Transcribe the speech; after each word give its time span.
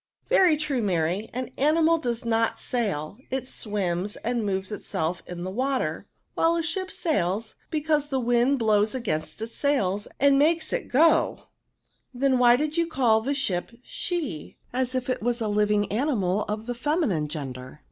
Very 0.29 0.57
true, 0.57 0.81
Mary, 0.81 1.29
an 1.31 1.49
animal 1.59 1.99
does 1.99 2.25
not 2.25 2.59
sail; 2.59 3.19
it 3.29 3.47
swims 3.47 4.15
and 4.15 4.43
moves 4.43 4.71
itself 4.71 5.21
in 5.27 5.43
the 5.43 5.51
water; 5.51 6.07
while 6.33 6.55
a 6.55 6.63
ship 6.63 6.89
sails, 6.89 7.53
because 7.69 8.07
the 8.07 8.19
vdnd 8.19 8.57
blows 8.57 8.93
4igainst 8.95 9.43
its 9.43 9.55
sails, 9.55 10.07
and 10.19 10.39
makes 10.39 10.73
it 10.73 10.87
go 10.87 11.29
on.'*" 11.29 11.41
Then, 12.15 12.39
why 12.39 12.55
did 12.55 12.77
you 12.77 12.87
call 12.87 13.21
the 13.21 13.35
ship 13.35 13.69
she, 13.83 14.57
as 14.73 14.95
if 14.95 15.07
it 15.07 15.21
was 15.21 15.39
a 15.39 15.47
living 15.47 15.91
animal 15.91 16.45
of 16.45 16.65
the 16.65 16.73
feminine 16.73 17.27
gen 17.27 17.51
der?" 17.51 17.79